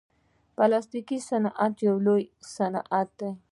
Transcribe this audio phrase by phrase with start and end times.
[0.55, 2.23] پلاستيکي صنعت یو لوی
[2.55, 3.29] صنعت دی.